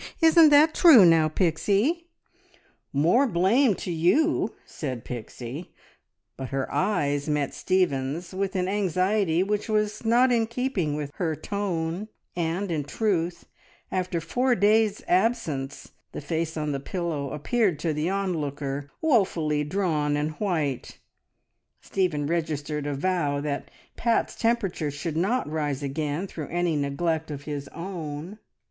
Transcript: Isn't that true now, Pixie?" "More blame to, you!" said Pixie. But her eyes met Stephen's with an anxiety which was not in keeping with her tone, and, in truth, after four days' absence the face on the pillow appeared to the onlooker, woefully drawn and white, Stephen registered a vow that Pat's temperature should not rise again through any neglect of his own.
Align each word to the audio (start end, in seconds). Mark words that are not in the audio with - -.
Isn't 0.19 0.49
that 0.49 0.73
true 0.73 1.05
now, 1.05 1.27
Pixie?" 1.29 2.07
"More 2.91 3.27
blame 3.27 3.75
to, 3.75 3.91
you!" 3.91 4.55
said 4.65 5.05
Pixie. 5.05 5.75
But 6.37 6.49
her 6.49 6.67
eyes 6.73 7.29
met 7.29 7.53
Stephen's 7.53 8.33
with 8.33 8.55
an 8.55 8.67
anxiety 8.67 9.43
which 9.43 9.69
was 9.69 10.03
not 10.03 10.31
in 10.31 10.47
keeping 10.47 10.95
with 10.95 11.11
her 11.17 11.35
tone, 11.35 12.07
and, 12.35 12.71
in 12.71 12.83
truth, 12.83 13.45
after 13.91 14.19
four 14.19 14.55
days' 14.55 15.03
absence 15.07 15.91
the 16.13 16.19
face 16.21 16.57
on 16.57 16.71
the 16.71 16.79
pillow 16.79 17.29
appeared 17.29 17.77
to 17.81 17.93
the 17.93 18.09
onlooker, 18.09 18.89
woefully 19.03 19.63
drawn 19.63 20.17
and 20.17 20.31
white, 20.39 20.97
Stephen 21.79 22.25
registered 22.25 22.87
a 22.87 22.95
vow 22.95 23.39
that 23.39 23.69
Pat's 23.95 24.33
temperature 24.35 24.89
should 24.89 25.15
not 25.15 25.47
rise 25.47 25.83
again 25.83 26.25
through 26.25 26.47
any 26.47 26.75
neglect 26.75 27.29
of 27.29 27.43
his 27.43 27.67
own. 27.67 28.39